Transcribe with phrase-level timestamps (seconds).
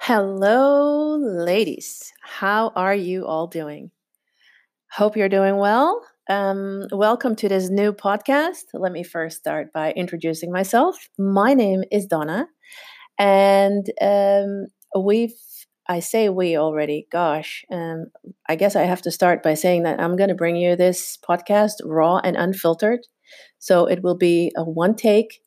[0.00, 2.12] Hello, ladies.
[2.22, 3.90] How are you all doing?
[4.90, 6.02] Hope you're doing well.
[6.30, 8.64] Um, welcome to this new podcast.
[8.74, 11.08] Let me first start by introducing myself.
[11.18, 12.46] My name is Donna,
[13.18, 14.66] and um,
[14.98, 15.34] we've
[15.88, 17.06] I say we already.
[17.10, 18.06] Gosh, um,
[18.48, 21.18] I guess I have to start by saying that I'm going to bring you this
[21.28, 23.00] podcast raw and unfiltered.
[23.58, 25.40] So it will be a one take,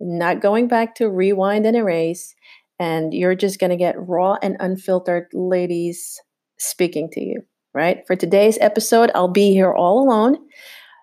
[0.00, 2.34] not going back to rewind and erase
[2.80, 6.18] and you're just going to get raw and unfiltered ladies
[6.58, 7.42] speaking to you,
[7.74, 7.98] right?
[8.06, 10.38] For today's episode, I'll be here all alone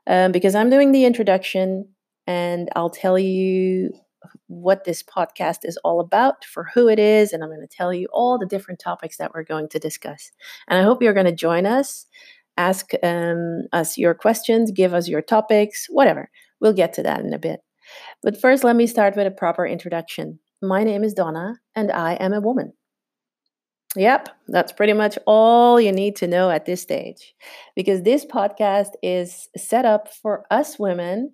[0.07, 1.87] um, because I'm doing the introduction
[2.25, 3.91] and I'll tell you
[4.47, 7.93] what this podcast is all about, for who it is, and I'm going to tell
[7.93, 10.31] you all the different topics that we're going to discuss.
[10.67, 12.07] And I hope you're going to join us,
[12.57, 16.29] ask um, us your questions, give us your topics, whatever.
[16.59, 17.59] We'll get to that in a bit.
[18.23, 20.39] But first, let me start with a proper introduction.
[20.61, 22.73] My name is Donna, and I am a woman.
[23.95, 27.35] Yep, that's pretty much all you need to know at this stage
[27.75, 31.31] because this podcast is set up for us women,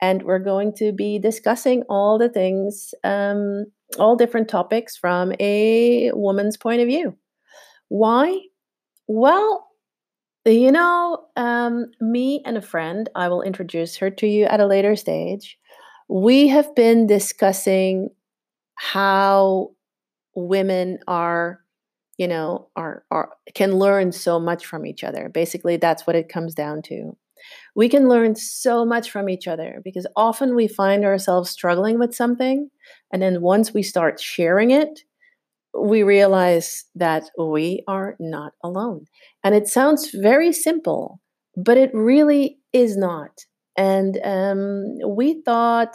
[0.00, 3.66] and we're going to be discussing all the things, um,
[3.98, 7.16] all different topics from a woman's point of view.
[7.88, 8.38] Why?
[9.06, 9.68] Well,
[10.44, 14.66] you know, um, me and a friend, I will introduce her to you at a
[14.66, 15.58] later stage.
[16.08, 18.10] We have been discussing
[18.76, 19.70] how
[20.34, 21.60] women are
[22.18, 25.28] you know are are can learn so much from each other.
[25.28, 27.16] Basically that's what it comes down to.
[27.76, 32.14] We can learn so much from each other because often we find ourselves struggling with
[32.14, 32.70] something
[33.12, 35.00] and then once we start sharing it
[35.76, 39.06] we realize that we are not alone.
[39.42, 41.20] And it sounds very simple
[41.56, 43.44] but it really is not.
[43.76, 45.94] And um, we thought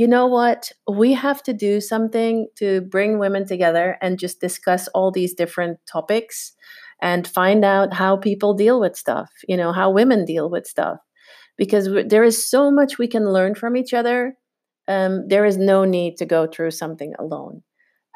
[0.00, 0.72] you know what?
[0.90, 5.78] We have to do something to bring women together and just discuss all these different
[5.84, 6.54] topics
[7.02, 10.96] and find out how people deal with stuff, you know, how women deal with stuff.
[11.58, 14.38] Because there is so much we can learn from each other.
[14.88, 17.62] Um, there is no need to go through something alone.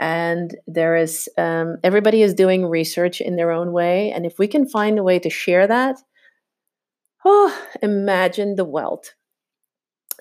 [0.01, 4.11] And there is, um, everybody is doing research in their own way.
[4.11, 5.97] And if we can find a way to share that,
[7.27, 9.13] oh, imagine the wealth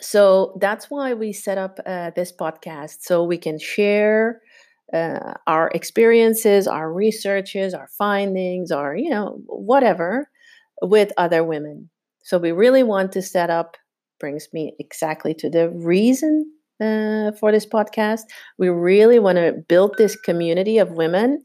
[0.02, 4.42] so that's why we set up uh, this podcast so we can share
[4.94, 10.28] uh, our experiences our researches our findings our you know whatever
[10.82, 11.90] with other women.
[12.24, 13.78] So we really want to set up
[14.20, 16.50] brings me exactly to the reason
[16.80, 18.22] uh, for this podcast.
[18.58, 21.42] We really want to build this community of women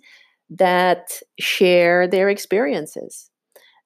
[0.51, 1.11] that
[1.41, 3.31] share their experiences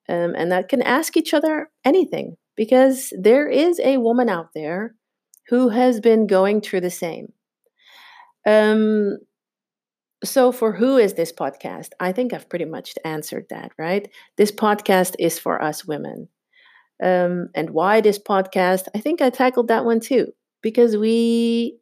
[0.09, 4.95] um, and that can ask each other anything because there is a woman out there
[5.49, 7.33] who has been going through the same.
[8.47, 9.19] Um,
[10.25, 11.91] so, for who is this podcast?
[11.99, 14.09] I think I've pretty much answered that, right?
[14.37, 16.29] This podcast is for us women.
[17.03, 18.85] Um, and why this podcast?
[18.95, 20.29] I think I tackled that one too,
[20.62, 21.79] because we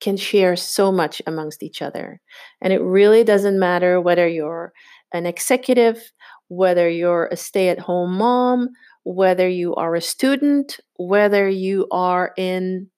[0.00, 2.20] can share so much amongst each other.
[2.60, 4.72] And it really doesn't matter whether you're
[5.12, 6.12] an executive,
[6.48, 8.68] whether you're a stay at home mom,
[9.04, 12.88] whether you are a student, whether you are in,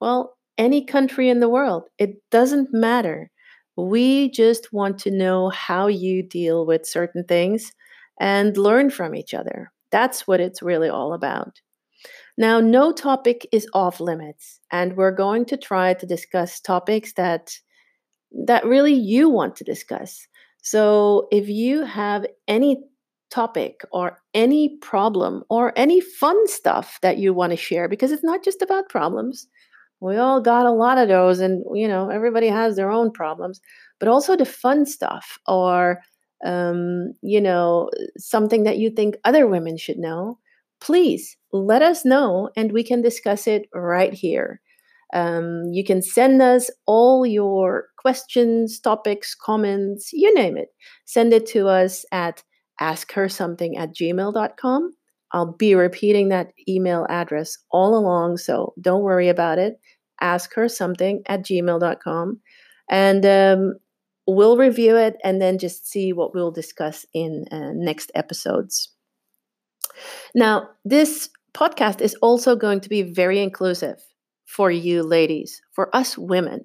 [0.00, 1.84] well, any country in the world.
[1.98, 3.30] It doesn't matter.
[3.76, 7.72] We just want to know how you deal with certain things
[8.20, 9.72] and learn from each other.
[9.90, 11.60] That's what it's really all about.
[12.36, 17.52] Now, no topic is off limits, and we're going to try to discuss topics that
[18.46, 20.26] that really you want to discuss.
[20.62, 22.82] So, if you have any
[23.32, 28.22] topic or any problem or any fun stuff that you want to share because it's
[28.22, 29.48] not just about problems.
[30.00, 33.60] We all got a lot of those and you know everybody has their own problems,
[33.98, 36.00] but also the fun stuff or
[36.44, 40.38] um, you know something that you think other women should know.
[40.80, 44.60] Please let us know and we can discuss it right here.
[45.14, 50.68] Um, you can send us all your questions, topics, comments, you name it.
[51.04, 52.42] Send it to us at
[52.80, 54.92] ask her something at gmail.com.
[55.32, 59.80] I'll be repeating that email address all along, so don't worry about it.
[60.20, 62.40] Ask her something at gmail.com.
[62.90, 63.74] And um,
[64.26, 68.90] we'll review it and then just see what we'll discuss in uh, next episodes.
[70.34, 74.02] Now, this podcast is also going to be very inclusive
[74.46, 76.64] for you ladies, for us women,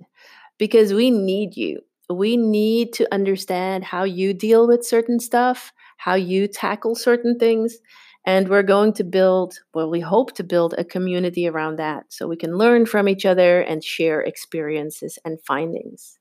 [0.58, 1.80] because we need you.
[2.10, 7.78] We need to understand how you deal with certain stuff how you tackle certain things.
[8.26, 12.28] And we're going to build, well, we hope to build a community around that so
[12.28, 16.18] we can learn from each other and share experiences and findings.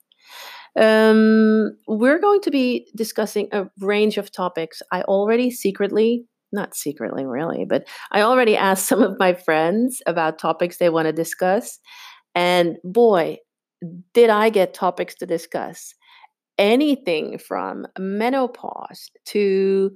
[0.79, 4.83] Um, we're going to be discussing a range of topics.
[4.93, 10.39] I already secretly, not secretly really, but I already asked some of my friends about
[10.39, 11.81] topics they want to discuss.
[12.35, 13.39] And boy,
[14.13, 15.95] did I get topics to discuss.
[16.59, 19.95] Anything from menopause to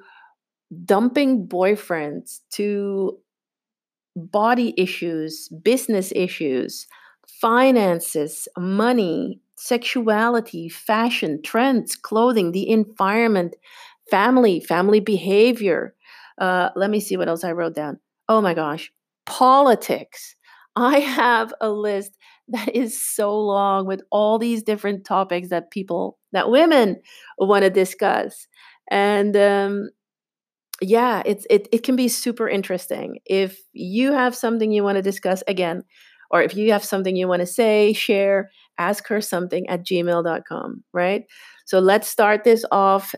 [0.84, 3.18] dumping boyfriends to
[4.16, 6.86] body issues, business issues,
[7.40, 13.54] finances, money, sexuality, fashion, trends, clothing, the environment,
[14.10, 15.94] family, family behavior.
[16.38, 17.98] Uh, let me see what else I wrote down.
[18.28, 18.92] Oh my gosh,
[19.26, 20.34] politics.
[20.76, 22.16] I have a list
[22.50, 27.00] that is so long with all these different topics that people, that women
[27.38, 28.46] want to discuss.
[28.90, 29.90] And um,
[30.80, 33.18] yeah, it's it it can be super interesting.
[33.26, 35.82] If you have something you want to discuss again,
[36.30, 40.84] or if you have something you want to say, share, ask her something at gmail.com,
[40.92, 41.24] right?
[41.66, 43.14] So let's start this off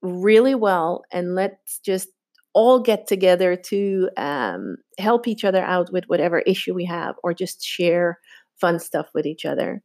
[0.00, 2.08] really well and let's just
[2.54, 7.32] all get together to um, help each other out with whatever issue we have or
[7.32, 8.18] just share
[8.62, 9.82] fun stuff with each other.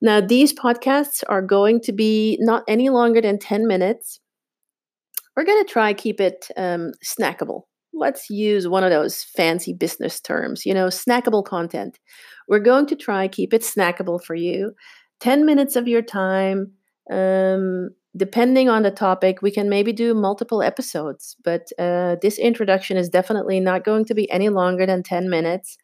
[0.00, 4.20] Now, these podcasts are going to be not any longer than 10 minutes
[5.36, 7.62] we're going to try keep it um, snackable.
[7.92, 11.98] Let's use one of those fancy business terms, you know, snackable content.
[12.48, 14.74] We're going to try keep it snackable for you.
[15.20, 16.72] 10 minutes of your time.
[17.10, 22.96] Um, depending on the topic, we can maybe do multiple episodes, but uh, this introduction
[22.96, 25.78] is definitely not going to be any longer than 10 minutes.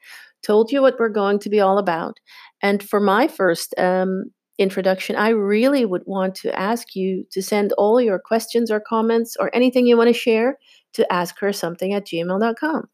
[0.47, 2.21] Told you what we're going to be all about.
[2.63, 4.27] And for my first um,
[4.59, 9.37] introduction, I really would want to ask you to send all your questions or comments
[9.41, 10.57] or anything you want to share
[10.95, 12.85] to ask her something at gmail.com.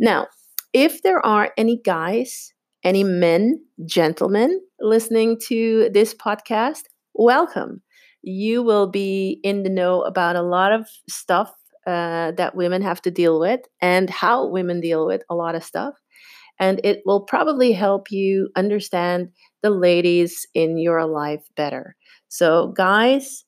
[0.00, 0.26] Now,
[0.72, 2.52] if there are any guys,
[2.82, 6.82] any men, gentlemen listening to this podcast,
[7.14, 7.80] welcome.
[8.22, 11.52] You will be in the know about a lot of stuff
[11.86, 15.64] uh, that women have to deal with and how women deal with a lot of
[15.64, 15.94] stuff.
[16.60, 19.28] And it will probably help you understand
[19.62, 21.96] the ladies in your life better.
[22.28, 23.44] So, guys,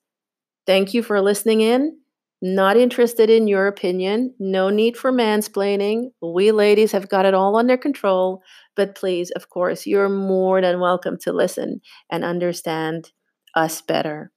[0.65, 1.97] thank you for listening in.
[2.41, 4.33] Not interested in your opinion.
[4.39, 6.09] No need for mansplaining.
[6.23, 8.41] We ladies have got it all under control.
[8.75, 11.81] But please, of course, you're more than welcome to listen
[12.11, 13.11] and understand
[13.55, 14.31] us better.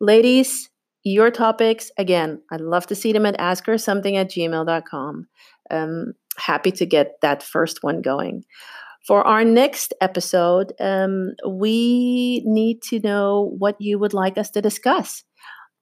[0.00, 0.70] Ladies,
[1.04, 5.26] your topics, again, I'd love to see them at askersomething at gmail.com.
[5.70, 8.44] Um, happy to get that first one going.
[9.06, 14.62] For our next episode, um, we need to know what you would like us to
[14.62, 15.24] discuss.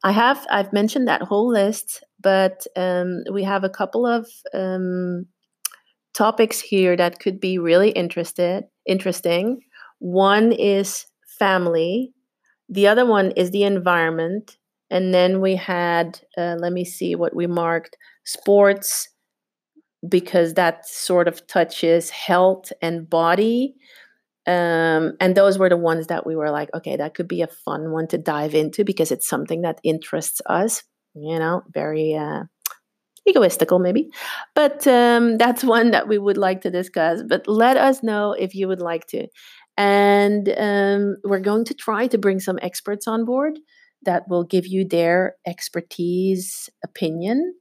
[0.02, 5.26] I have I've mentioned that whole list, but um, we have a couple of um,
[6.14, 9.61] topics here that could be really interested interesting.
[9.99, 11.06] One is
[11.38, 12.12] family,
[12.69, 14.56] the other one is the environment,
[14.91, 19.08] and then we had uh, let me see what we marked: sports,
[20.08, 23.75] because that sort of touches health and body.
[24.47, 27.47] Um, and those were the ones that we were like, okay, that could be a
[27.47, 30.82] fun one to dive into because it's something that interests us,
[31.14, 32.44] you know, very uh,
[33.29, 34.08] egoistical maybe.
[34.55, 37.23] But um, that's one that we would like to discuss.
[37.29, 39.26] But let us know if you would like to.
[39.76, 43.58] And um, we're going to try to bring some experts on board
[44.03, 47.55] that will give you their expertise opinion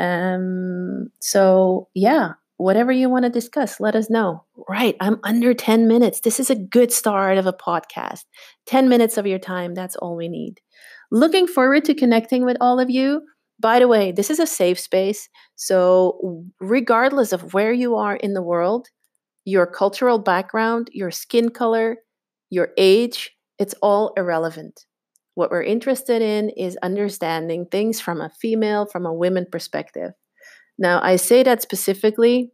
[0.00, 4.44] um, so, yeah, whatever you want to discuss, let us know.
[4.68, 6.20] Right, I'm under 10 minutes.
[6.20, 8.24] This is a good start of a podcast.
[8.66, 10.60] 10 minutes of your time, that's all we need.
[11.10, 13.22] Looking forward to connecting with all of you.
[13.60, 15.28] By the way, this is a safe space.
[15.56, 18.88] So, regardless of where you are in the world,
[19.44, 21.98] your cultural background, your skin color,
[22.50, 24.86] your age, it's all irrelevant.
[25.40, 30.10] What we're interested in is understanding things from a female, from a women perspective.
[30.78, 32.52] Now, I say that specifically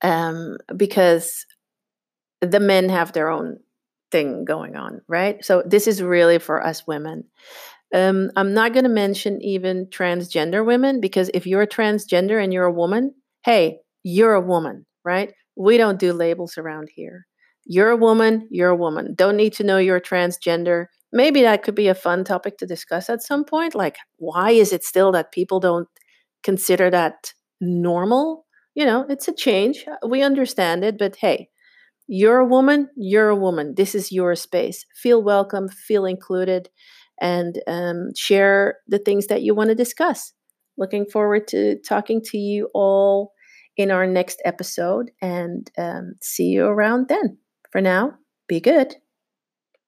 [0.00, 1.44] um, because
[2.40, 3.58] the men have their own
[4.12, 5.44] thing going on, right?
[5.44, 7.24] So this is really for us women.
[7.92, 12.66] Um, I'm not going to mention even transgender women because if you're transgender and you're
[12.66, 13.14] a woman,
[13.44, 15.34] hey, you're a woman, right?
[15.56, 17.26] We don't do labels around here.
[17.64, 19.14] You're a woman, you're a woman.
[19.16, 23.08] Don't need to know you're transgender maybe that could be a fun topic to discuss
[23.08, 23.74] at some point.
[23.74, 25.88] Like, why is it still that people don't
[26.42, 28.44] consider that normal?
[28.74, 29.84] You know, it's a change.
[29.88, 31.48] Uh, we understand it, but hey,
[32.08, 33.74] you're a woman, you're a woman.
[33.76, 34.84] This is your space.
[34.94, 36.68] Feel welcome, feel included,
[37.20, 40.32] and um, share the things that you want to discuss.
[40.76, 43.32] Looking forward to talking to you all
[43.76, 47.38] in our next episode and um, see you around then.
[47.70, 48.14] For now,
[48.48, 48.96] be good.